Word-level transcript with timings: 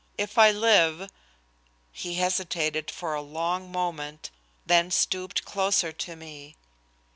If 0.17 0.39
I 0.39 0.49
live" 0.49 1.11
He 1.91 2.15
hesitated 2.15 2.89
for 2.89 3.13
a 3.13 3.21
long 3.21 3.71
moment, 3.71 4.31
then 4.65 4.89
stooped 4.89 5.45
closer 5.45 5.91
to 5.91 6.15
me. 6.15 6.55